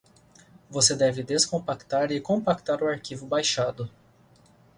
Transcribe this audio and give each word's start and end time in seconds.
Você 0.67 0.95
deve 0.95 1.21
descompactar 1.21 2.11
e 2.11 2.19
compactar 2.19 2.81
o 2.83 2.87
arquivo 2.87 3.27
baixado 3.27 3.87